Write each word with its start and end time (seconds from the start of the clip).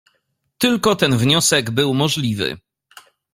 "Tylko 0.57 0.95
ten 0.95 1.17
wniosek 1.17 1.71
był 1.71 1.93
możliwy." 1.93 2.57